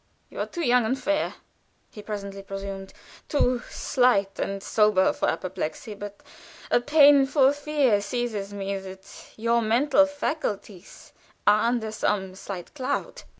"You 0.31 0.39
are 0.39 0.47
too 0.47 0.65
young 0.65 0.83
and 0.83 0.97
fair," 0.97 1.35
he 1.91 2.01
presently 2.01 2.43
resumed, 2.49 2.91
"too 3.29 3.61
slight 3.69 4.39
and 4.39 4.63
sober 4.63 5.13
for 5.13 5.29
apoplexy; 5.29 5.93
but 5.93 6.23
a 6.71 6.79
painful 6.81 7.53
fear 7.53 8.01
seizes 8.01 8.51
me 8.51 8.75
that 8.79 9.29
your 9.37 9.61
mental 9.61 10.07
faculties 10.07 11.13
are 11.45 11.65
under 11.67 11.91
some 11.91 12.33
slight 12.33 12.73
cloud. 12.73 13.21